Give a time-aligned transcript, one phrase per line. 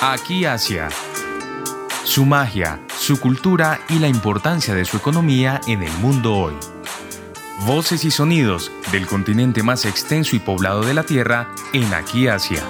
[0.00, 0.90] Aquí Asia.
[2.04, 6.54] Su magia, su cultura y la importancia de su economía en el mundo hoy.
[7.66, 12.62] Voces y sonidos del continente más extenso y poblado de la Tierra en Aquí Asia.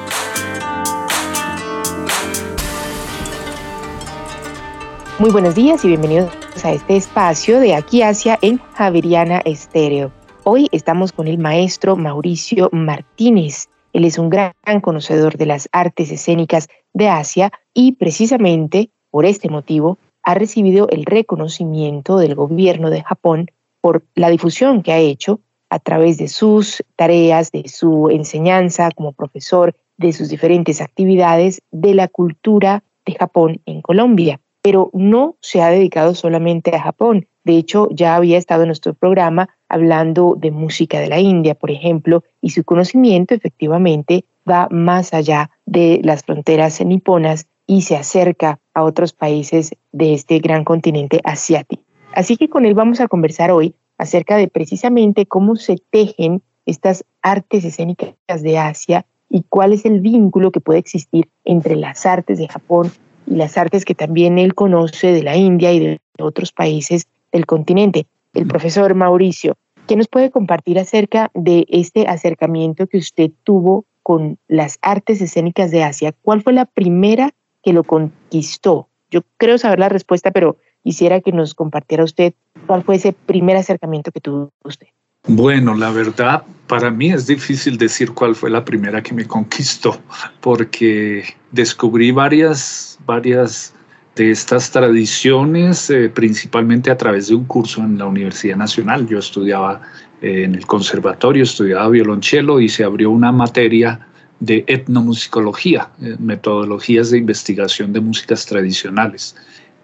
[5.19, 6.33] Muy buenos días y bienvenidos
[6.65, 10.11] a este espacio de Aquí Asia en Javeriana Estéreo.
[10.45, 13.69] Hoy estamos con el maestro Mauricio Martínez.
[13.93, 14.53] Él es un gran
[14.83, 21.05] conocedor de las artes escénicas de Asia y precisamente por este motivo ha recibido el
[21.05, 23.51] reconocimiento del gobierno de Japón
[23.81, 25.41] por la difusión que ha hecho
[25.71, 31.95] a través de sus tareas, de su enseñanza como profesor, de sus diferentes actividades de
[31.95, 34.41] la cultura de Japón en Colombia.
[34.63, 37.27] Pero no se ha dedicado solamente a Japón.
[37.45, 41.71] De hecho, ya había estado en nuestro programa hablando de música de la India, por
[41.71, 48.59] ejemplo, y su conocimiento efectivamente va más allá de las fronteras niponas y se acerca
[48.75, 51.83] a otros países de este gran continente asiático.
[52.15, 57.05] Así que con él vamos a conversar hoy acerca de precisamente cómo se tejen estas
[57.23, 62.39] artes escénicas de Asia y cuál es el vínculo que puede existir entre las artes
[62.39, 62.91] de Japón
[63.27, 67.47] y las artes que también él conoce de la India y de otros países del
[67.47, 68.07] continente.
[68.35, 69.57] El profesor Mauricio,
[69.89, 75.71] ¿qué nos puede compartir acerca de este acercamiento que usted tuvo con las artes escénicas
[75.71, 76.15] de Asia?
[76.23, 77.35] ¿Cuál fue la primera
[77.65, 78.89] que lo conquistó?
[79.11, 82.35] Yo creo saber la respuesta, pero quisiera que nos compartiera usted
[82.67, 84.89] cuál fue ese primer acercamiento que tuvo usted.
[85.27, 89.99] Bueno, la verdad, para mí es difícil decir cuál fue la primera que me conquistó,
[90.41, 93.75] porque descubrí varias, varias
[94.19, 99.07] de estas tradiciones, eh, principalmente a través de un curso en la Universidad Nacional.
[99.07, 99.81] Yo estudiaba
[100.21, 104.01] eh, en el conservatorio, estudiaba violonchelo y se abrió una materia
[104.41, 109.37] de etnomusicología, eh, metodologías de investigación de músicas tradicionales.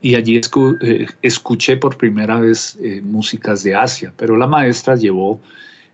[0.02, 0.38] Y allí
[1.22, 5.40] escuché por primera vez músicas de Asia, pero la maestra llevó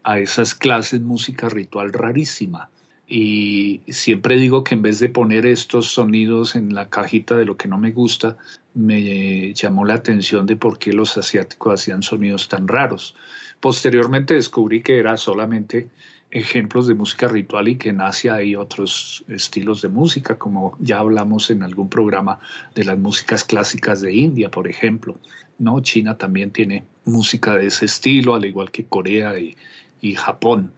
[0.03, 2.69] a esas clases música ritual rarísima
[3.13, 7.57] y siempre digo que en vez de poner estos sonidos en la cajita de lo
[7.57, 8.37] que no me gusta,
[8.75, 13.17] me llamó la atención de por qué los asiáticos hacían sonidos tan raros.
[13.59, 15.91] Posteriormente descubrí que era solamente
[16.31, 21.01] ejemplos de música ritual y que en Asia hay otros estilos de música, como ya
[21.01, 22.39] hablamos en algún programa
[22.77, 25.19] de las músicas clásicas de India, por ejemplo.
[25.59, 25.81] ¿no?
[25.81, 29.57] China también tiene música de ese estilo, al igual que Corea y,
[30.01, 30.73] y Japón.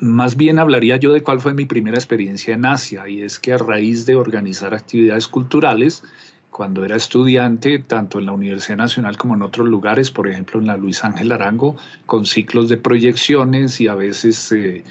[0.00, 3.52] Más bien hablaría yo de cuál fue mi primera experiencia en Asia, y es que
[3.52, 6.04] a raíz de organizar actividades culturales,
[6.50, 10.66] cuando era estudiante, tanto en la Universidad Nacional como en otros lugares, por ejemplo en
[10.66, 11.76] la Luis Ángel Arango,
[12.06, 14.84] con ciclos de proyecciones y a veces eh,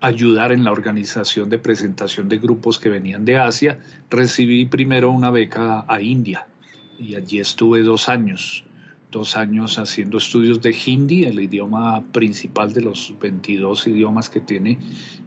[0.00, 3.78] ayudar en la organización de presentación de grupos que venían de Asia,
[4.10, 6.46] recibí primero una beca a India
[6.98, 8.64] y allí estuve dos años
[9.12, 14.78] dos años haciendo estudios de hindi, el idioma principal de los 22 idiomas que tiene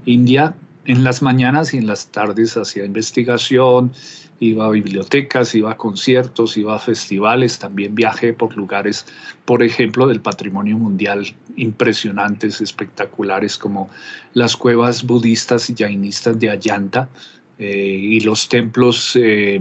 [0.05, 0.55] India.
[0.83, 3.91] En las mañanas y en las tardes hacía investigación,
[4.39, 9.05] iba a bibliotecas, iba a conciertos, iba a festivales, también viajé por lugares,
[9.45, 11.25] por ejemplo, del patrimonio mundial
[11.55, 13.89] impresionantes, espectaculares, como
[14.33, 17.09] las cuevas budistas y jainistas de Ayanta
[17.57, 19.59] eh, y los templos eh,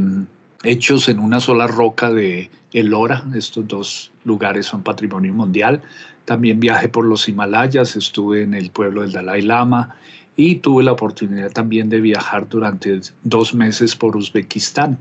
[0.65, 3.25] hechos en una sola roca de Elora.
[3.35, 5.83] Estos dos lugares son patrimonio mundial.
[6.25, 9.97] También viajé por los Himalayas, estuve en el pueblo del Dalai Lama
[10.37, 14.99] y tuve la oportunidad también de viajar durante dos meses por Uzbekistán.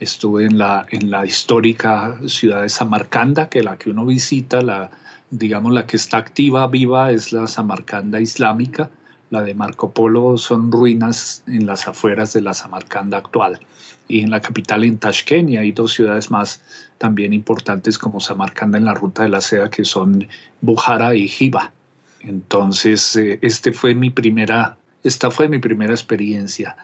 [0.00, 4.90] Estuve en la, en la histórica ciudad de Samarcanda, que la que uno visita, la,
[5.30, 8.90] digamos la que está activa, viva, es la Samarcanda islámica
[9.30, 13.60] la de Marco Polo son ruinas en las afueras de la Samarcanda actual.
[14.08, 16.60] Y en la capital, en Tashkent, y hay dos ciudades más
[16.98, 20.26] también importantes como Samarcanda en la ruta de la seda, que son
[20.60, 21.72] Bujara y Jiva.
[22.20, 26.76] Entonces, eh, este fue mi primera, esta fue mi primera experiencia.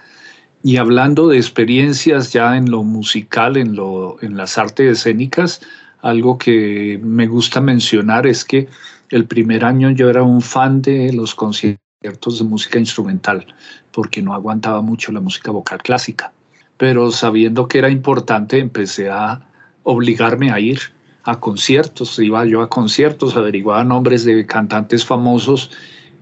[0.62, 5.60] Y hablando de experiencias ya en lo musical, en, lo, en las artes escénicas,
[6.00, 8.68] algo que me gusta mencionar es que
[9.10, 13.46] el primer año yo era un fan de los conciertos de música instrumental
[13.90, 16.32] porque no aguantaba mucho la música vocal clásica.
[16.76, 19.48] Pero sabiendo que era importante, empecé a
[19.82, 20.78] obligarme a ir
[21.24, 22.18] a conciertos.
[22.18, 25.70] Iba yo a conciertos, averiguaba nombres de cantantes famosos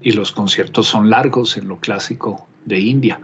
[0.01, 3.19] y los conciertos son largos en lo clásico de India.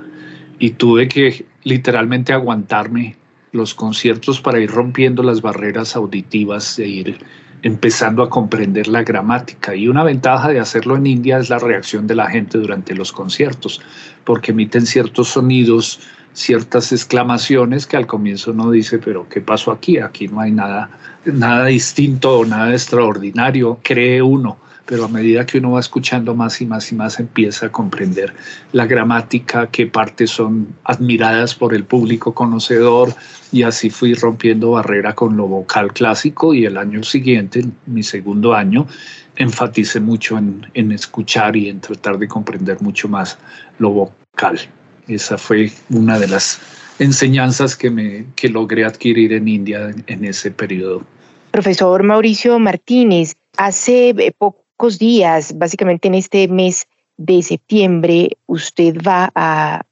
[0.60, 3.18] Y tuve que literalmente aguantarme
[3.54, 7.26] los conciertos para ir rompiendo las barreras auditivas, de ir
[7.62, 9.76] empezando a comprender la gramática.
[9.76, 13.12] Y una ventaja de hacerlo en India es la reacción de la gente durante los
[13.12, 13.82] conciertos,
[14.24, 16.00] porque emiten ciertos sonidos,
[16.34, 19.98] ciertas exclamaciones que al comienzo uno dice, pero ¿qué pasó aquí?
[19.98, 20.90] Aquí no hay nada,
[21.26, 26.62] nada distinto o nada extraordinario, cree uno pero a medida que uno va escuchando más
[26.62, 28.34] y más y más empieza a comprender
[28.72, 33.14] la gramática, qué partes son admiradas por el público conocedor
[33.52, 38.54] y así fui rompiendo barrera con lo vocal clásico y el año siguiente, mi segundo
[38.54, 38.88] año,
[39.36, 43.38] enfaticé mucho en, en escuchar y en tratar de comprender mucho más
[43.80, 44.60] lo vocal.
[45.08, 46.60] Esa fue una de las
[47.00, 51.04] enseñanzas que, me, que logré adquirir en India en ese periodo.
[51.52, 56.88] Profesor Mauricio Martínez, hace poco días, básicamente en este mes
[57.18, 59.84] de septiembre, usted va a,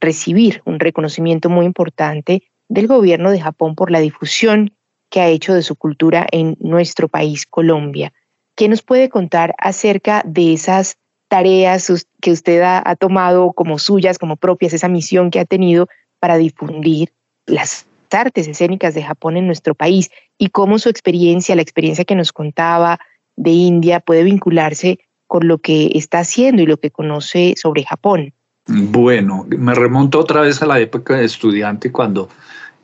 [0.00, 4.74] recibir un reconocimiento muy importante del gobierno de Japón por la difusión
[5.08, 8.12] que ha hecho de su cultura en nuestro país, Colombia.
[8.54, 10.98] ¿Qué nos puede contar acerca de esas
[11.28, 11.90] tareas
[12.20, 15.88] que usted ha, tomado como suyas, como propias, esa misión que ha tenido
[16.18, 17.14] para difundir
[17.46, 22.14] las artes escénicas de Japón en nuestro país y cómo su experiencia, la experiencia que
[22.14, 23.00] nos contaba
[23.36, 28.32] de India puede vincularse con lo que está haciendo y lo que conoce sobre Japón?
[28.66, 32.28] Bueno, me remonto otra vez a la época de estudiante cuando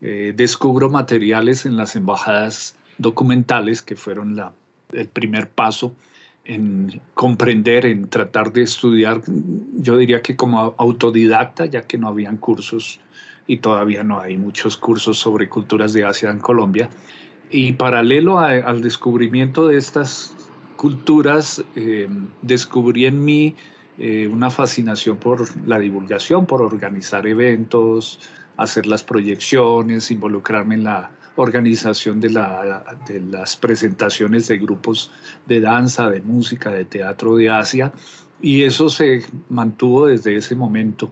[0.00, 4.52] eh, descubro materiales en las embajadas documentales que fueron la,
[4.92, 5.94] el primer paso
[6.44, 12.38] en comprender, en tratar de estudiar, yo diría que como autodidacta, ya que no habían
[12.38, 13.00] cursos
[13.46, 16.88] y todavía no hay muchos cursos sobre culturas de Asia en Colombia.
[17.50, 20.34] Y paralelo al descubrimiento de estas
[20.76, 22.08] culturas, eh,
[22.42, 23.54] descubrí en mí
[23.98, 28.20] eh, una fascinación por la divulgación, por organizar eventos,
[28.56, 35.10] hacer las proyecciones, involucrarme en la organización de, la, de las presentaciones de grupos
[35.46, 37.92] de danza, de música, de teatro de Asia.
[38.40, 41.10] Y eso se mantuvo desde ese momento.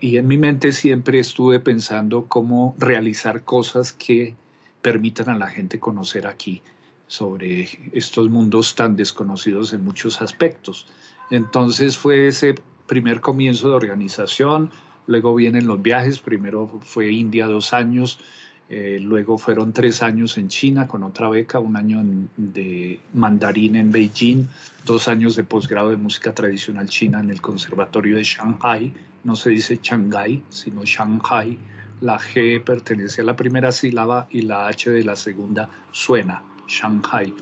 [0.00, 4.36] Y en mi mente siempre estuve pensando cómo realizar cosas que
[4.82, 6.62] permitan a la gente conocer aquí
[7.06, 10.86] sobre estos mundos tan desconocidos en muchos aspectos.
[11.30, 12.54] Entonces fue ese
[12.86, 14.70] primer comienzo de organización,
[15.06, 18.18] luego vienen los viajes, primero fue India dos años,
[18.68, 22.02] eh, luego fueron tres años en China con otra beca, un año
[22.36, 24.46] de mandarín en Beijing,
[24.86, 28.92] dos años de posgrado de música tradicional china en el Conservatorio de Shanghai,
[29.24, 31.58] no se dice Shanghai, sino Shanghai,
[32.02, 37.32] la G pertenece a la primera sílaba y la H de la segunda suena, Shanghai.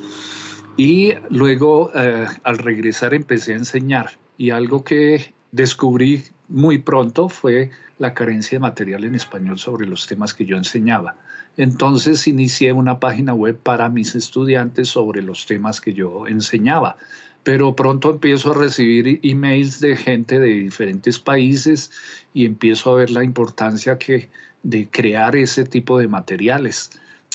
[0.77, 7.71] Y luego eh, al regresar empecé a enseñar y algo que descubrí muy pronto fue
[7.97, 11.15] la carencia de material en español sobre los temas que yo enseñaba.
[11.57, 16.97] Entonces inicié una página web para mis estudiantes sobre los temas que yo enseñaba
[17.43, 21.91] pero pronto empiezo a recibir emails de gente de diferentes países
[22.33, 24.29] y empiezo a ver la importancia que,
[24.63, 26.91] de crear ese tipo de materiales.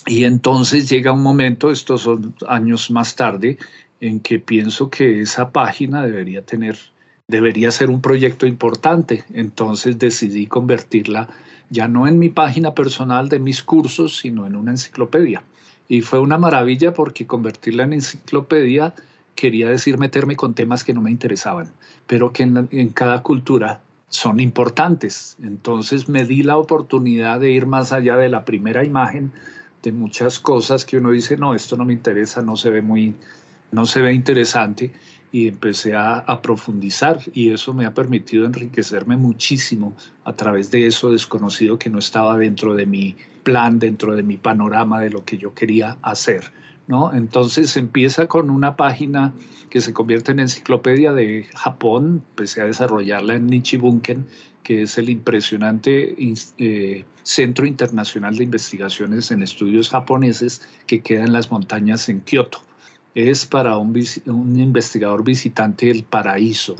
[0.06, 3.58] Y entonces llega un momento, estos son años más tarde,
[4.00, 6.78] en que pienso que esa página debería tener,
[7.26, 9.24] debería ser un proyecto importante.
[9.32, 11.28] Entonces decidí convertirla
[11.70, 15.42] ya no en mi página personal de mis cursos, sino en una enciclopedia.
[15.88, 18.94] Y fue una maravilla porque convertirla en enciclopedia
[19.36, 21.72] quería decir meterme con temas que no me interesaban,
[22.06, 25.36] pero que en, cada cultura son importantes.
[25.42, 29.32] Entonces me di la oportunidad de ir más allá de la primera imagen
[29.82, 33.14] de muchas cosas que uno dice, no, esto no me interesa, no se ve muy,
[33.72, 34.92] no se ve interesante
[35.32, 39.94] y empecé a, a, profundizar y eso me ha permitido enriquecerme muchísimo
[40.24, 44.36] a través de eso desconocido que no estaba dentro de mi plan, dentro de mi
[44.36, 46.52] panorama de lo que yo quería hacer.
[46.88, 47.12] ¿No?
[47.12, 49.32] Entonces empieza con una página
[49.70, 54.26] que se convierte en enciclopedia de Japón, empecé a desarrollarla en Nichibunken,
[54.62, 56.16] que es el impresionante
[56.58, 62.60] eh, Centro Internacional de Investigaciones en Estudios Japoneses que queda en las montañas en Kioto.
[63.14, 66.76] Es para un, un investigador visitante el paraíso,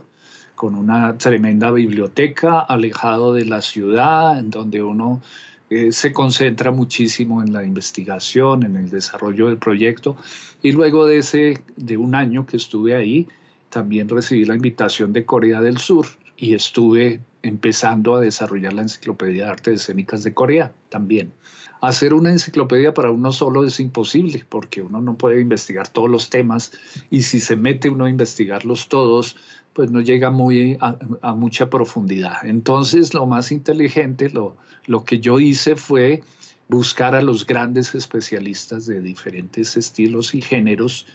[0.55, 5.23] con una tremenda biblioteca alejado de la ciudad, en donde uno
[5.69, 10.17] eh, se concentra muchísimo en la investigación, en el desarrollo del proyecto
[10.63, 13.27] y luego de ese de un año que estuve ahí
[13.71, 16.07] también recibí la invitación de Corea del Sur
[16.37, 21.33] y estuve empezando a desarrollar la enciclopedia de artes escénicas de Corea también.
[21.81, 26.31] Hacer una enciclopedia para uno solo es imposible porque uno no puede investigar todos los
[26.31, 26.73] temas
[27.11, 29.37] y si se mete uno a investigarlos todos,
[29.77, 32.39] pues no llega muy a, mucha profundidad.
[32.45, 34.57] Entonces lo más inteligente, lo,
[34.87, 36.23] lo que yo hice fue
[36.67, 41.07] buscar a los grandes especialistas de diferentes estilos y géneros,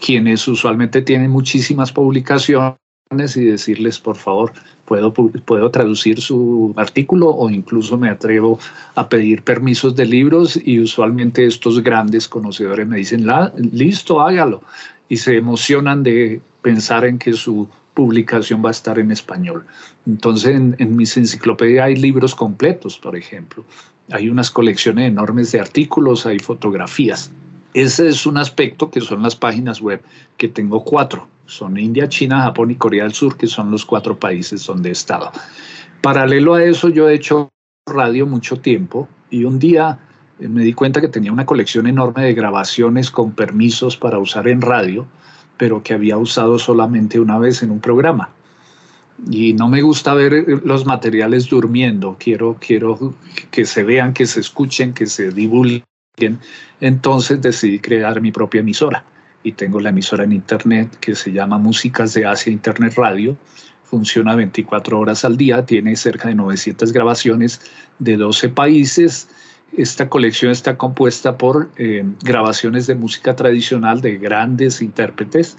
[0.00, 2.76] quienes usualmente tienen muchísimas publicaciones
[3.34, 4.52] y decirles, por favor,
[4.84, 8.60] puedo, puedo traducir su artículo o incluso me atrevo
[8.94, 13.26] a pedir permisos de libros y usualmente estos grandes conocedores me dicen,
[13.72, 14.62] listo, hágalo.
[15.08, 19.66] Y se emocionan de pensar en que su publicación va a estar en español.
[20.06, 23.64] Entonces, en, en mis enciclopedias hay libros completos, por ejemplo.
[24.10, 27.32] Hay unas colecciones enormes de artículos, hay fotografías.
[27.72, 30.02] Ese es un aspecto que son las páginas web,
[30.36, 31.28] que tengo cuatro.
[31.46, 34.92] Son India, China, Japón y Corea del Sur, que son los cuatro países donde he
[34.92, 35.32] estado.
[36.00, 37.48] Paralelo a eso, yo he hecho
[37.86, 39.98] radio mucho tiempo y un día
[40.38, 44.48] eh, me di cuenta que tenía una colección enorme de grabaciones con permisos para usar
[44.48, 45.06] en radio,
[45.56, 48.30] pero que había usado solamente una vez en un programa
[49.30, 53.14] y no me gusta ver los materiales durmiendo, quiero, quiero
[53.50, 55.84] que se vean, que se escuchen, que se divulguen.
[56.80, 59.04] Entonces decidí crear mi propia emisora
[59.42, 63.36] y tengo la emisora en internet que se llama Músicas de Asia Internet Radio.
[63.84, 67.60] Funciona 24 horas al día, tiene cerca de 900 grabaciones
[67.98, 69.28] de 12 países.
[69.76, 75.56] Esta colección está compuesta por eh, grabaciones de música tradicional de grandes intérpretes,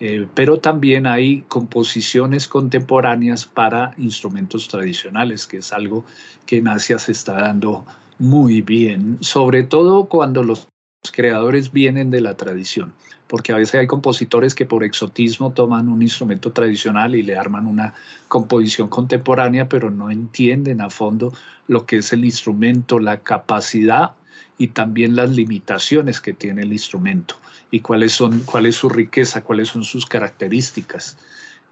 [0.00, 6.04] eh, pero también hay composiciones contemporáneas para instrumentos tradicionales, que es algo
[6.44, 7.86] que en Asia se está dando
[8.18, 10.66] muy bien, sobre todo cuando los
[11.10, 12.92] creadores vienen de la tradición,
[13.26, 17.66] porque a veces hay compositores que por exotismo toman un instrumento tradicional y le arman
[17.66, 17.94] una
[18.28, 21.32] composición contemporánea, pero no entienden a fondo
[21.68, 24.12] lo que es el instrumento, la capacidad
[24.58, 27.36] y también las limitaciones que tiene el instrumento
[27.70, 31.18] y cuáles son, cuál es su riqueza, cuáles son sus características.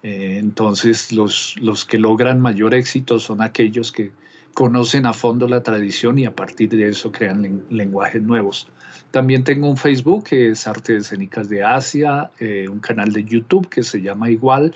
[0.03, 4.11] Eh, entonces, los, los que logran mayor éxito son aquellos que
[4.55, 8.67] conocen a fondo la tradición y a partir de eso crean lenguajes nuevos.
[9.11, 13.67] También tengo un Facebook que es Artes Escénicas de Asia, eh, un canal de YouTube
[13.67, 14.73] que se llama igual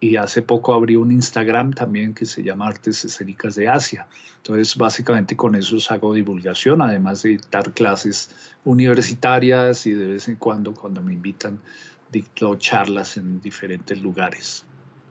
[0.00, 4.08] y hace poco abrí un Instagram también que se llama Artes Escénicas de Asia.
[4.38, 10.36] Entonces, básicamente con eso hago divulgación, además de dar clases universitarias y de vez en
[10.36, 11.60] cuando, cuando me invitan,
[12.10, 14.66] dicto charlas en diferentes lugares.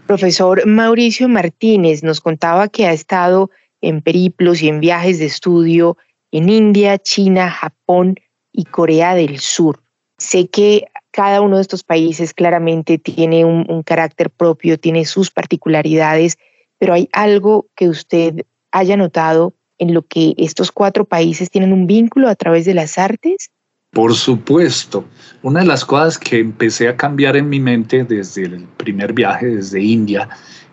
[0.07, 5.97] Profesor Mauricio Martínez nos contaba que ha estado en periplos y en viajes de estudio
[6.31, 8.15] en India, China, Japón
[8.51, 9.81] y Corea del Sur.
[10.17, 16.37] Sé que cada uno de estos países claramente tiene un, carácter propio, tiene sus particularidades,
[16.77, 21.87] pero hay algo que usted haya notado en lo que estos cuatro países tienen un
[21.87, 23.49] vínculo a través de las artes?
[23.91, 25.05] Por supuesto.
[25.41, 29.47] Una de las cosas que empecé a cambiar en mi mente desde el primer viaje,
[29.47, 30.29] desde India,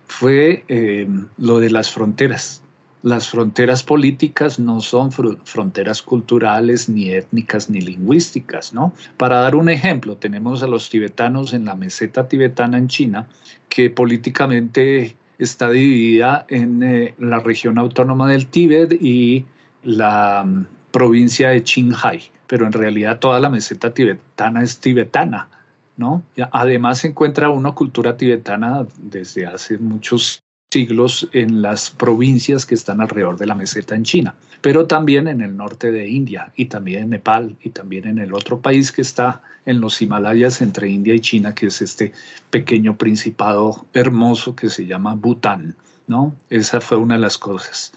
[0.07, 1.09] fue eh,
[1.39, 2.63] lo de las fronteras
[3.07, 8.93] las fronteras políticas no son fronteras culturales, ni étnicas, ni lingüísticas, ¿no?
[9.17, 13.29] Para dar un ejemplo, tenemos a los tibetanos en la meseta tibetana en China,
[13.69, 19.47] que políticamente está dividida en eh, la región autónoma del Tíbet y
[19.85, 25.49] la mm, provincia de Qinghai, pero en realidad toda la meseta tibetana es tibetana,
[25.97, 26.25] ¿no?
[26.51, 33.01] Además se encuentra una cultura tibetana desde hace muchos siglos en las provincias que están
[33.01, 37.05] alrededor de la meseta en China, pero también en el norte de India y también
[37.05, 41.15] en Nepal y también en el otro país que está en los Himalayas entre India
[41.15, 42.13] y China, que es este
[42.51, 45.77] pequeño principado hermoso que se llama Bután,
[46.09, 46.35] ¿no?
[46.51, 47.93] Esa fue una de las cosas.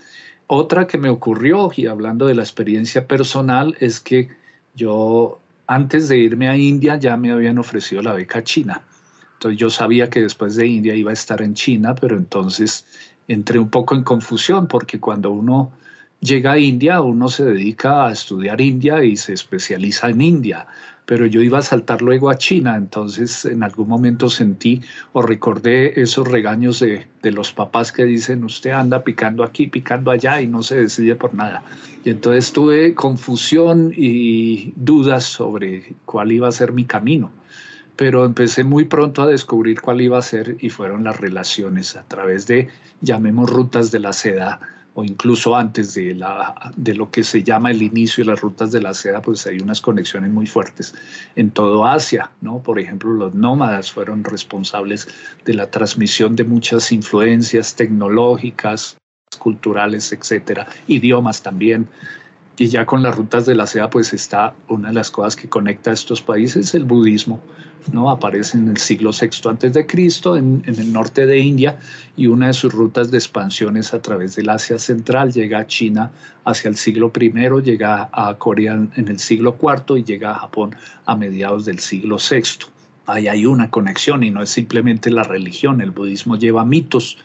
[0.45, 4.29] Otra que me ocurrió, y hablando de la experiencia personal, es que
[4.75, 8.83] yo antes de irme a India ya me habían ofrecido la beca china
[9.39, 12.85] entonces yo sabía que después de India iba a estar en China, pero entonces
[13.25, 15.71] entré un poco en confusión porque cuando uno
[16.19, 20.67] llega a India, uno se dedica a estudiar India y se especializa en India,
[21.05, 24.81] pero yo iba a saltar luego a China, entonces en algún momento sentí
[25.13, 30.11] o recordé esos regaños de, de, los papás que dicen, usted anda picando aquí, picando
[30.11, 31.63] allá y no se decide por nada.
[32.03, 37.31] Y entonces tuve confusión y dudas sobre cuál iba a ser mi camino
[37.99, 42.03] pero empecé muy pronto a descubrir cuál iba a ser y fueron las relaciones a
[42.03, 42.69] través de,
[43.01, 44.57] llamemos rutas de la seda,
[44.93, 48.71] o incluso antes de, la, de lo que se llama el inicio de las rutas
[48.71, 50.95] de la seda, pues hay unas conexiones muy fuertes
[51.35, 52.63] en todo Asia, ¿no?
[52.63, 55.05] Por ejemplo, los nómadas fueron responsables
[55.43, 58.95] de la transmisión de muchas influencias tecnológicas,
[59.39, 61.89] culturales, etcétera, idiomas también.
[62.59, 65.47] Y ya con las rutas de la seda, pues está una de las cosas que
[65.47, 67.41] conecta a estos países, el budismo,
[67.93, 68.09] ¿no?
[68.09, 71.79] Aparece en el siglo VI antes de Cristo, en, el norte de India,
[72.17, 75.67] y una de sus rutas de expansión es a través del Asia Central, llega a
[75.67, 76.11] China
[76.43, 77.31] hacia el siglo I,
[77.63, 80.75] llega a Corea en el siglo IV y llega a Japón
[81.05, 82.65] a mediados del siglo VI.
[83.05, 87.19] Ahí hay una conexión y no es simplemente la religión, el budismo lleva mitos,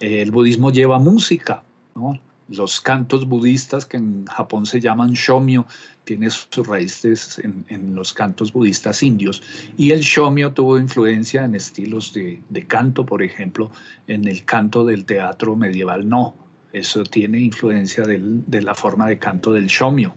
[0.00, 1.62] el budismo lleva música,
[1.94, 2.20] ¿no?
[2.56, 5.66] Los cantos budistas que en Japón se llaman shomyo,
[6.04, 9.42] tiene sus raíces en, los cantos budistas indios.
[9.76, 13.70] Y el shomyo tuvo influencia en estilos de, canto, por ejemplo,
[14.06, 16.34] en el canto del teatro medieval no.
[16.72, 20.14] Eso tiene influencia de la forma de canto del shomyo.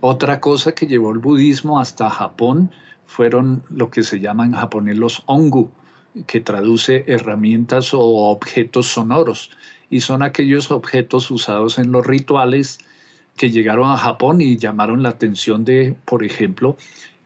[0.00, 2.70] Otra cosa que llevó el budismo hasta Japón
[3.06, 5.72] fueron lo que se llaman en japonés los ongu,
[6.26, 9.50] que traduce herramientas o objetos sonoros
[9.94, 12.78] y son aquellos objetos usados en los rituales
[13.36, 16.76] que llegaron a Japón y llamaron la atención de, por ejemplo,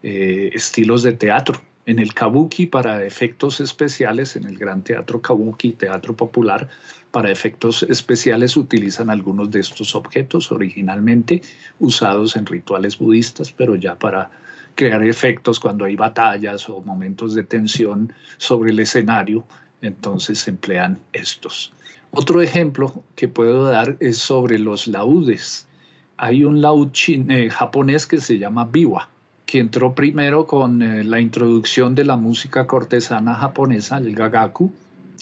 [0.02, 1.62] eh, estilos de teatro.
[1.86, 6.68] En el kabuki para efectos especiales, en el gran teatro kabuki, teatro popular,
[7.10, 11.40] para efectos especiales utilizan algunos de estos objetos originalmente
[11.78, 14.30] usados en rituales budistas, pero ya para
[14.74, 19.46] crear efectos cuando hay batallas o momentos de tensión sobre el escenario,
[19.80, 21.72] entonces se emplean estos.
[22.10, 25.68] Otro ejemplo que puedo dar es sobre los laudes.
[26.16, 29.08] Hay un laúd eh, japonés que se llama biwa,
[29.46, 34.72] que entró primero con eh, la introducción de la música cortesana japonesa, el gagaku,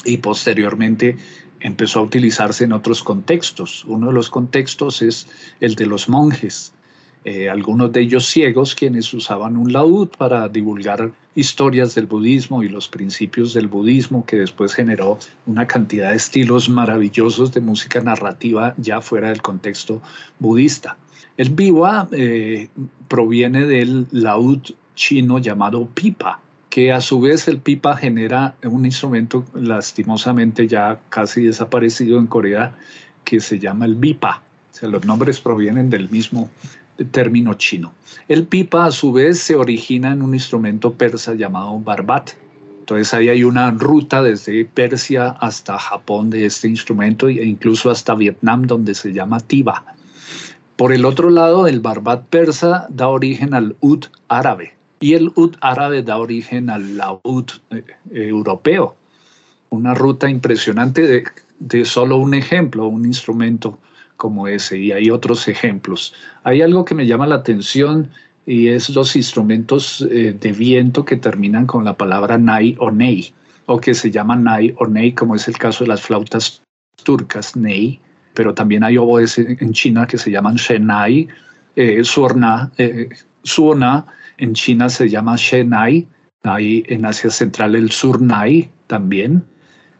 [0.05, 1.17] y posteriormente
[1.61, 3.85] empezó a utilizarse en otros contextos.
[3.87, 5.29] Uno de los contextos es
[5.61, 6.73] el de los monjes,
[7.25, 12.69] eh, algunos de ellos ciegos, quienes usaban un laúd para divulgar historias del budismo y
[12.69, 18.75] los principios del budismo, que después generó una cantidad de estilos maravillosos de música narrativa
[18.79, 20.01] ya fuera del contexto
[20.39, 20.97] budista.
[21.37, 22.69] El biwa eh,
[23.09, 24.63] proviene del laúd
[24.95, 31.45] chino llamado pipa, que a su vez el pipa genera un instrumento lastimosamente ya casi
[31.45, 32.79] desaparecido en Corea
[33.25, 34.43] que se llama el bipa.
[34.71, 36.51] O sea, los nombres provienen del mismo
[37.11, 37.95] término chino.
[38.29, 42.31] El pipa a su vez se origina en un instrumento persa llamado barbat.
[42.81, 48.15] Entonces ahí hay una ruta desde Persia hasta Japón de este instrumento e incluso hasta
[48.15, 49.85] Vietnam donde se llama tiba.
[50.77, 55.57] Por el otro lado, el barbat persa da origen al ud árabe y el ud
[55.61, 57.83] árabe da origen al laúd eh,
[58.13, 58.95] europeo.
[59.71, 61.25] Una ruta impresionante de,
[61.59, 63.79] de solo un ejemplo, un instrumento
[64.17, 66.15] como ese y hay otros ejemplos.
[66.45, 68.11] Hay algo que me llama la atención
[68.47, 73.35] y es los instrumentos eh, de viento que terminan con la palabra nai o nei
[73.67, 76.63] o que se llaman nai o nei como es el caso de las flautas
[77.03, 78.01] turcas nei,
[78.35, 81.29] pero también hay oboes en China que se llaman shenai,
[81.75, 83.09] eh, suona, eh,
[83.43, 84.07] suona
[84.39, 86.07] en China se llama shenai,
[86.45, 89.45] hay en Asia Central el surnai también,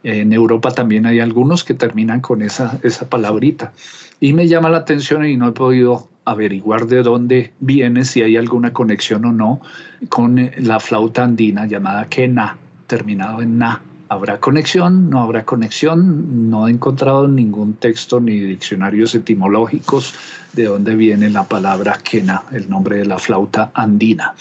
[0.03, 3.73] en Europa también hay algunos que terminan con esa, esa palabrita.
[4.19, 8.35] Y me llama la atención y no he podido averiguar de dónde viene, si hay
[8.35, 9.61] alguna conexión o no,
[10.09, 13.81] con eh, la flauta andina llamada quena, terminado en na.
[14.09, 15.09] ¿Habrá conexión?
[15.09, 16.49] ¿No habrá conexión?
[16.49, 20.13] No he encontrado ningún texto ni diccionarios etimológicos
[20.53, 24.33] de dónde viene la palabra quena, el nombre de la flauta andina,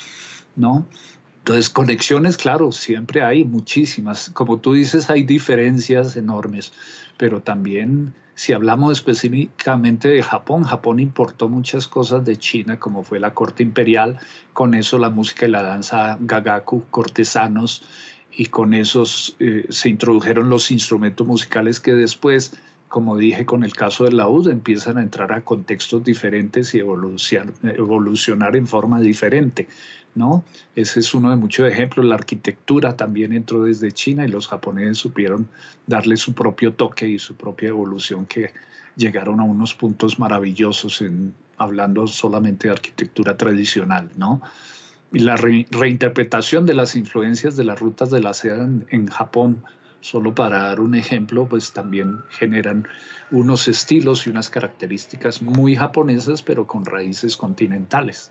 [0.54, 0.86] ¿no?
[1.46, 4.30] Entonces, conexiones, claro, siempre hay muchísimas.
[4.30, 6.72] Como tú dices, hay diferencias enormes,
[7.18, 13.20] pero también si hablamos específicamente de Japón, Japón importó muchas cosas de China, como fue
[13.20, 14.18] la corte imperial,
[14.54, 17.84] con eso la música y la danza gagaku, cortesanos,
[18.32, 23.74] y con esos eh, se introdujeron los instrumentos musicales que después como dije con el
[23.74, 29.68] caso del laúd, empiezan a entrar a contextos diferentes y evolucionar, evolucionar en forma diferente,
[30.14, 30.44] ¿no?
[30.74, 32.06] Ese es uno de muchos ejemplos.
[32.06, 35.48] La arquitectura también entró desde China y los japoneses supieron
[35.86, 38.52] darle su propio toque y su propia evolución que
[38.96, 44.42] llegaron a unos puntos maravillosos en hablando solamente de arquitectura tradicional, ¿no?
[45.12, 49.64] Y la reinterpretación de las influencias de las rutas de la seda en Japón
[50.06, 52.86] Solo para dar un ejemplo, pues también generan
[53.32, 58.30] unos estilos y unas características muy japonesas, pero con raíces continentales.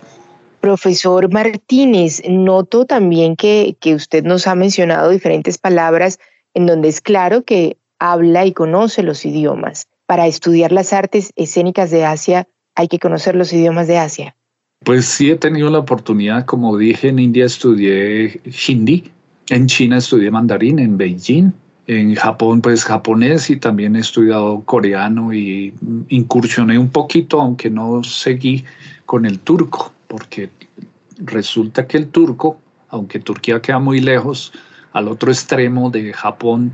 [0.61, 6.17] Profesor Martínez, noto también que, que usted nos ha mencionado diferentes palabras
[6.53, 9.87] en donde es claro que habla y conoce los idiomas.
[10.05, 14.37] Para estudiar las artes escénicas de Asia hay que conocer los idiomas de Asia.
[14.85, 19.11] Pues sí he tenido la oportunidad, como dije, en India estudié hindi,
[19.49, 21.51] en China estudié mandarín, en Beijing,
[21.87, 25.73] En Japón, pues japonés y también he estudiado coreano y
[26.09, 28.65] incursioné un poquito, aunque no seguí
[29.05, 30.49] con el turco, porque
[31.17, 34.51] resulta que el turco, aunque Turquía queda muy lejos,
[34.93, 36.73] al otro extremo de Japón,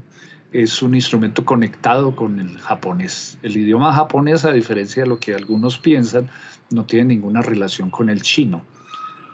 [0.54, 3.38] es un instrumento conectado con el japonés.
[3.42, 6.30] El idioma japonés, a diferencia de lo que algunos piensan,
[6.72, 8.64] no tiene ninguna relación con el chino.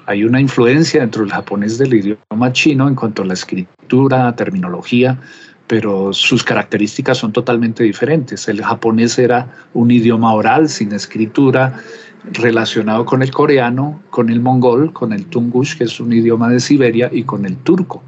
[0.06, 5.20] Hay una influencia dentro del japonés del idioma chino en cuanto a la escritura, terminología,
[5.68, 8.48] pero sus características son totalmente diferentes.
[8.48, 11.82] El japonés era un idioma oral, sin escritura,
[12.24, 16.60] relacionado con el coreano, con el mongol, con el tungush, que es un idioma de
[16.60, 18.02] Siberia, y con el turco.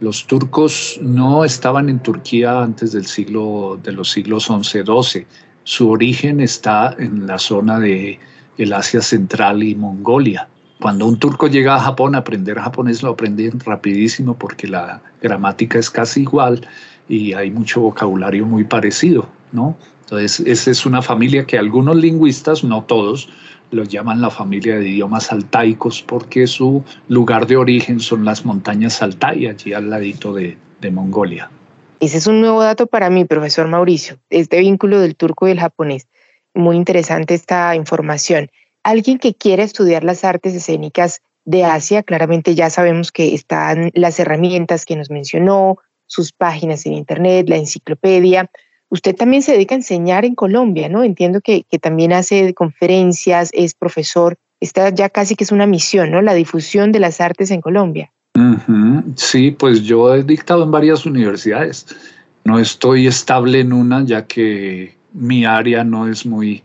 [0.00, 5.26] Los turcos no estaban en Turquía antes del siglo, de los siglos 11, 12.
[5.64, 8.18] Su origen está en la zona de
[8.58, 10.48] el Asia Central y Mongolia.
[10.80, 15.88] Cuando un turco llega a Japón, aprender japonés lo aprenden rapidísimo porque la gramática es
[15.88, 16.66] casi igual
[17.08, 19.76] y hay mucho vocabulario muy parecido, ¿no?
[20.00, 23.30] Entonces, esa es una familia que algunos lingüistas, no todos,
[23.70, 29.00] lo llaman la familia de idiomas altaicos porque su lugar de origen son las montañas
[29.00, 31.50] Altai, allí al ladito de, de Mongolia.
[32.00, 35.60] Ese es un nuevo dato para mí, profesor Mauricio, este vínculo del turco y el
[35.60, 36.06] japonés.
[36.52, 38.50] Muy interesante esta información.
[38.84, 44.20] Alguien que quiera estudiar las artes escénicas de Asia, claramente ya sabemos que están las
[44.20, 48.48] herramientas que nos mencionó, sus páginas en Internet, la enciclopedia,
[48.94, 51.02] Usted también se dedica a enseñar en Colombia, ¿no?
[51.02, 54.36] Entiendo que, también hace conferencias, es profesor.
[54.60, 56.22] Esta ya casi que es una misión, ¿no?
[56.22, 58.12] La difusión de las artes en Colombia.
[59.16, 61.86] Sí, pues yo he dictado en varias universidades.
[62.44, 66.62] No estoy estable en una, ya que mi área no es muy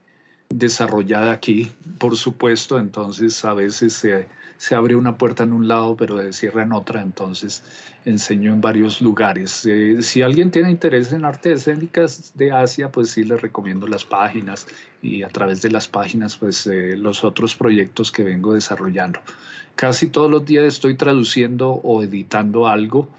[0.49, 5.95] desarrollada aquí, por supuesto, entonces a veces se, se, abre una puerta en un lado,
[5.95, 7.63] pero se cierra en otra, entonces
[8.05, 9.63] enseño en varios lugares.
[9.67, 14.03] Eh, si alguien tiene interés en artes escénicas de Asia, pues sí les recomiendo las
[14.03, 14.65] páginas
[15.03, 19.21] y a través de las páginas, pues eh, los otros proyectos que vengo desarrollando.
[19.75, 23.09] Casi todos los días estoy traduciendo o editando algo.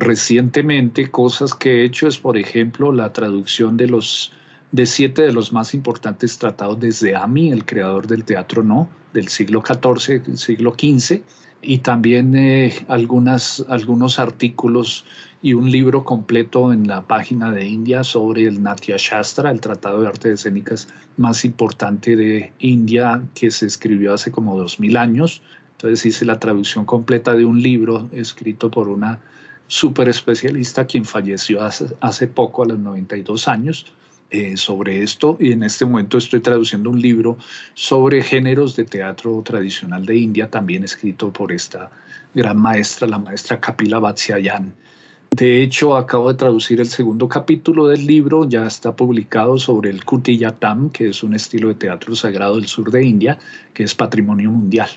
[0.00, 4.32] Recientemente, cosas que he hecho es, por ejemplo, la traducción de los
[4.72, 9.28] de siete de los más importantes tratados desde Ami, el creador del teatro no, del
[9.28, 11.22] siglo XIV, siglo XV,
[11.60, 15.04] y también eh, algunas, algunos artículos
[15.42, 20.00] y un libro completo en la página de India sobre el Natya Shastra, el tratado
[20.00, 25.42] de artes escénicas más importante de India que se escribió hace como dos mil años.
[25.72, 29.20] Entonces hice la traducción completa de un libro escrito por una
[29.68, 33.86] super especialista quien falleció hace, hace poco a los 92 años
[34.32, 37.36] eh, sobre esto y en este momento estoy traduciendo un libro
[37.74, 41.90] sobre géneros de teatro tradicional de India, también escrito por esta
[42.34, 44.72] gran maestra, la maestra Kapila Vatsyayan.
[45.36, 50.02] De hecho, acabo de traducir el segundo capítulo del libro, ya está publicado sobre el
[50.02, 53.38] Kutiyatam, que es un estilo de teatro sagrado del sur de India,
[53.74, 54.88] que es patrimonio mundial.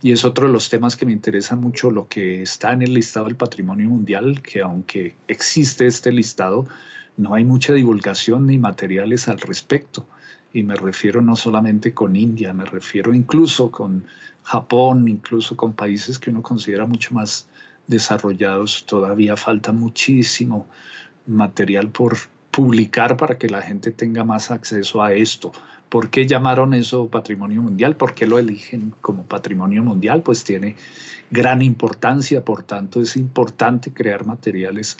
[0.00, 2.94] Y es otro de los temas que me interesa mucho, lo que está en el
[2.94, 6.66] listado del patrimonio mundial, que aunque existe este listado,
[7.16, 10.06] no hay mucha divulgación ni materiales al respecto.
[10.52, 14.04] Y me refiero no solamente con India, me refiero incluso con
[14.42, 17.48] Japón, incluso con países que uno considera mucho más
[17.86, 18.84] desarrollados.
[18.86, 20.66] Todavía falta muchísimo
[21.26, 22.16] material por
[22.50, 25.52] publicar para que la gente tenga más acceso a esto.
[25.90, 27.96] ¿Por qué llamaron eso patrimonio mundial?
[27.96, 30.22] ¿Por qué lo eligen como patrimonio mundial?
[30.22, 30.76] Pues tiene
[31.30, 34.96] gran importancia, por tanto es importante crear materiales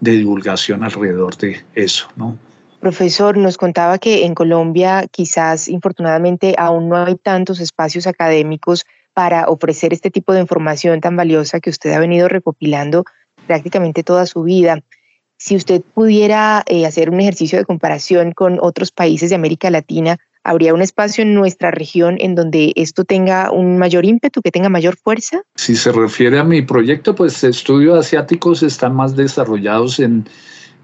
[0.00, 2.38] de divulgación alrededor de eso, ¿no?
[2.78, 9.48] Profesor, nos contaba que en Colombia quizás infortunadamente aún no hay tantos espacios académicos para
[9.48, 13.06] ofrecer este tipo de información tan valiosa que usted ha venido recopilando
[13.46, 14.80] prácticamente toda su vida.
[15.38, 20.18] Si usted pudiera eh, hacer un ejercicio de comparación con otros países de América Latina,
[20.44, 24.68] ¿Habría un espacio en nuestra región en donde esto tenga un mayor ímpetu, que tenga
[24.68, 25.42] mayor fuerza?
[25.54, 30.28] Si se refiere a mi proyecto, pues estudios asiáticos están más desarrollados en,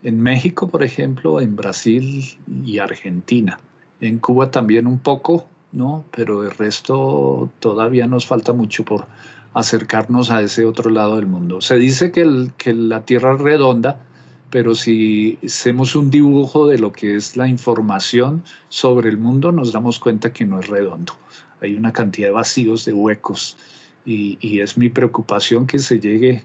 [0.02, 2.24] en México, por ejemplo, en Brasil
[2.64, 3.60] y Argentina.
[4.00, 6.06] En Cuba también un poco, ¿no?
[6.10, 9.06] Pero el resto todavía nos falta mucho por
[9.52, 11.60] acercarnos a ese otro lado del mundo.
[11.60, 14.06] Se dice que, el, que la Tierra es redonda,
[14.50, 19.72] pero si hacemos un dibujo de lo que es la información sobre el mundo, nos
[19.72, 21.14] damos cuenta que no es redondo.
[21.60, 23.56] Hay una cantidad de vacíos, de huecos,
[24.04, 26.44] y, es mi preocupación que se llegue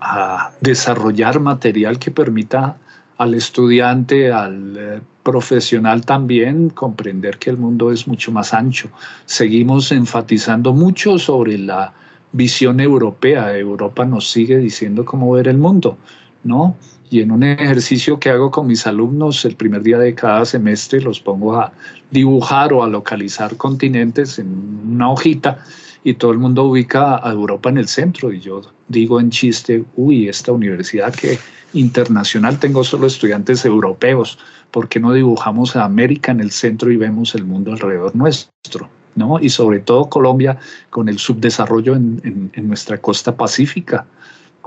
[0.00, 2.76] a desarrollar material que permita
[3.18, 8.90] al estudiante, al eh, profesional también, comprender que el mundo es mucho más ancho.
[9.26, 11.92] Seguimos enfatizando mucho sobre la
[12.32, 13.56] visión europea.
[13.56, 15.98] Europa nos sigue diciendo cómo ver el mundo,
[16.44, 16.76] ¿no?
[17.10, 21.00] Y en un ejercicio que hago con mis alumnos el primer día de cada semestre,
[21.00, 21.72] los pongo a
[22.10, 24.48] dibujar o a localizar continentes en
[24.92, 25.64] una hojita
[26.04, 28.32] y todo el mundo ubica a Europa en el centro.
[28.32, 31.38] Y yo digo en chiste, uy, esta universidad que
[31.72, 34.38] internacional tengo solo estudiantes europeos,
[34.70, 38.88] ¿por qué no dibujamos a América en el centro y vemos el mundo alrededor nuestro?
[39.16, 39.40] ¿no?
[39.40, 40.58] Y sobre todo Colombia
[40.90, 44.06] con el subdesarrollo en, en nuestra costa pacífica,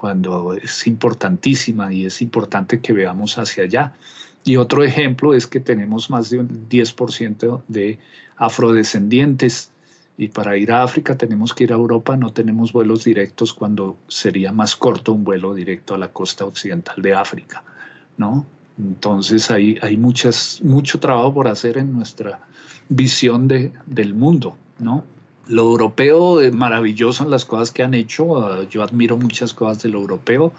[0.04, 3.94] cuando es importantísima y es importante que veamos hacia allá.
[4.44, 8.00] Y otro ejemplo es que tenemos más de un 10% de
[8.36, 9.72] afrodescendientes
[10.18, 13.96] y para ir a África tenemos que ir a Europa, no tenemos vuelos directos cuando
[14.10, 17.64] sería más corto un vuelo directo a la costa occidental de África,
[18.18, 18.46] ¿no?
[18.78, 22.42] Entonces hay, hay muchas, mucho trabajo por hacer en nuestra
[22.90, 25.06] visión de, del mundo, ¿no?
[25.48, 29.84] Lo europeo es maravilloso en las cosas que han hecho, ah, yo admiro muchas cosas
[29.84, 30.54] de lo europeo,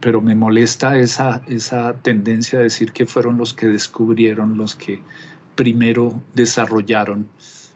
[0.00, 5.02] pero me molesta esa, esa tendencia a decir que fueron los que descubrieron, los que
[5.54, 7.28] primero desarrollaron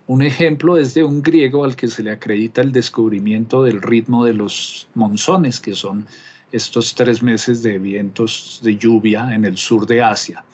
[0.09, 4.25] un ejemplo es de un griego al que se le acredita el descubrimiento del ritmo
[4.25, 6.07] de los monzones, que son
[6.51, 10.47] estos tres meses de vientos de lluvia en el sur de Asia.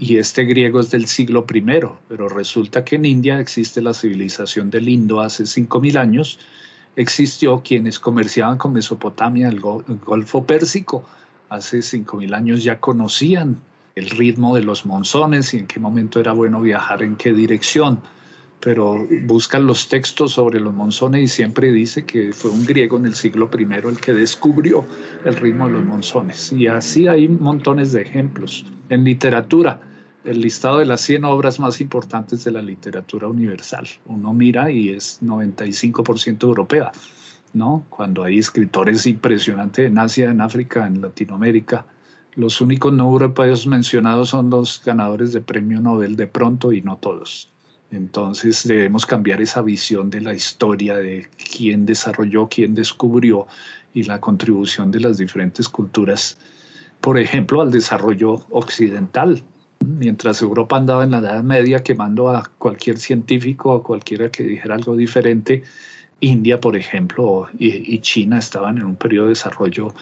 [0.00, 1.62] Y este griego es del siglo I,
[2.08, 6.38] pero resulta que en India existe la civilización del Indo hace 5.000 años.
[6.96, 11.04] Existió quienes comerciaban con Mesopotamia, el, Golfo Pérsico.
[11.50, 13.60] Hace 5.000 años ya conocían
[13.94, 18.00] el ritmo de los monzones y en qué momento era bueno viajar, en qué dirección
[18.62, 23.06] pero buscan los textos sobre los monzones y siempre dice que fue un griego en
[23.06, 24.84] el siglo I el que descubrió
[25.24, 26.52] el ritmo de los monzones.
[26.52, 28.66] Y así hay montones de ejemplos.
[28.90, 29.80] En literatura,
[30.24, 33.86] el listado de las 100 obras más importantes de la literatura universal.
[34.06, 36.92] Uno mira y es 95% europea,
[37.52, 37.86] ¿no?
[37.88, 41.86] Cuando hay escritores impresionantes en Asia, en África, en Latinoamérica.
[42.34, 46.96] Los únicos no europeos mencionados son los ganadores de premio Nobel de pronto y no
[46.96, 47.48] todos.
[47.90, 53.48] Entonces debemos cambiar esa visión de la historia, de quién desarrolló, quién descubrió
[53.94, 56.38] y la contribución de las diferentes culturas,
[57.00, 59.42] por ejemplo, al desarrollo occidental.
[59.84, 64.74] Mientras Europa andaba en la Edad Media quemando a cualquier científico o cualquiera que dijera
[64.74, 65.62] algo diferente,
[66.20, 69.94] India, por ejemplo, y, China estaban en un periodo de desarrollo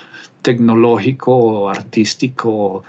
[0.43, 2.83] tecnológico, artístico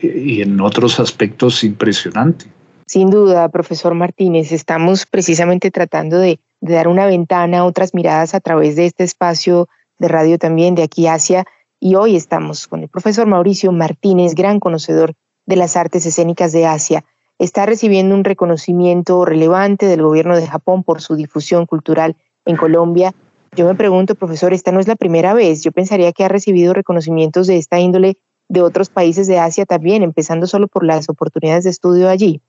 [0.00, 2.46] y en otros aspectos impresionante.
[2.86, 8.40] Sin duda, profesor Martínez, estamos precisamente tratando de, dar una ventana a otras miradas a
[8.40, 11.44] través de este espacio de radio también de aquí Asia
[11.78, 15.14] y hoy estamos con el profesor Mauricio Martínez, gran conocedor
[15.46, 17.04] de las artes escénicas de Asia.
[17.38, 23.14] Está recibiendo un reconocimiento relevante del gobierno de Japón por su difusión cultural en Colombia.
[23.56, 25.62] Yo me pregunto, profesor, esta no es la primera vez.
[25.62, 28.16] Yo pensaría que ha recibido reconocimientos de esta índole
[28.48, 32.40] de otros países de Asia también, empezando solo por las oportunidades de estudio allí.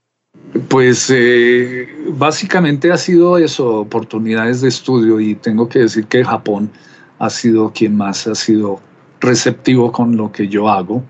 [0.69, 6.71] Pues eh, básicamente ha sido eso, oportunidades de estudio y tengo que decir que Japón
[7.19, 8.79] ha sido quien más ha sido
[9.19, 11.03] receptivo con lo que yo hago.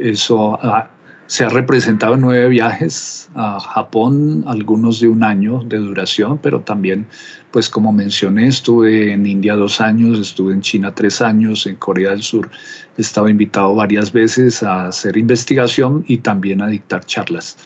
[0.00, 0.58] Eso
[1.28, 6.62] se ha representado en nueve viajes a Japón, algunos de un año de duración, pero
[6.62, 7.06] también,
[7.50, 12.10] pues como mencioné, estuve en India dos años, estuve en China tres años, en Corea
[12.10, 12.50] del Sur
[12.96, 17.58] he estado invitado varias veces a hacer investigación y también a dictar charlas.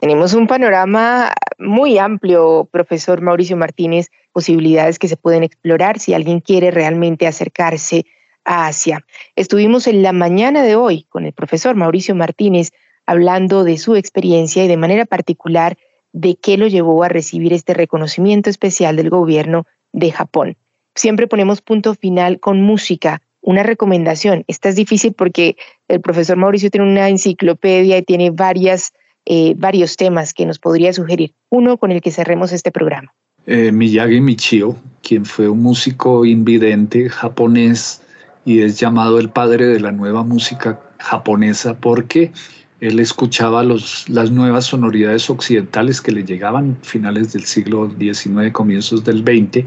[0.00, 6.40] Tenemos un panorama muy amplio, profesor Mauricio Martínez, posibilidades que se pueden explorar si alguien
[6.40, 8.04] quiere realmente acercarse
[8.44, 9.04] a Asia.
[9.36, 12.72] Estuvimos en la mañana de hoy con el profesor Mauricio Martínez
[13.10, 15.76] hablando de su experiencia y de manera particular
[16.12, 20.56] de qué lo llevó a recibir este reconocimiento especial del gobierno de Japón.
[20.94, 24.44] Siempre ponemos punto final con música, una recomendación.
[24.46, 25.56] Esta es difícil porque
[25.88, 28.92] el profesor Mauricio tiene una enciclopedia y tiene varias
[29.26, 31.34] eh, varios temas que nos podría sugerir.
[31.50, 33.12] Uno con el que cerremos este programa.
[33.46, 38.02] Eh, Miyagi Michio, quien fue un músico invidente japonés
[38.44, 42.32] y es llamado el padre de la nueva música japonesa porque
[42.80, 49.18] él escuchaba las nuevas sonoridades occidentales que le llegaban finales del siglo XIX, comienzos del
[49.18, 49.66] XX,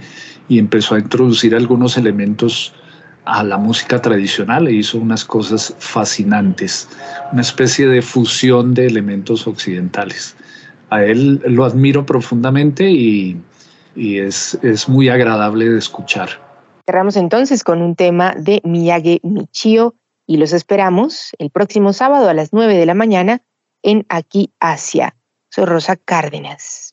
[0.49, 2.73] y empezó a introducir algunos elementos
[3.25, 6.89] a la música tradicional e hizo unas cosas fascinantes,
[7.31, 10.35] una especie de fusión de elementos occidentales.
[10.89, 13.39] A él lo admiro profundamente y,
[13.95, 16.29] y es, es muy agradable de escuchar.
[16.85, 19.95] Cerramos entonces con un tema de Miyagi Michio
[20.33, 23.43] y los esperamos el próximo sábado a las 9 de la mañana
[23.83, 25.15] en Aquí Asia.
[25.51, 26.92] Soy Rosa Cárdenas.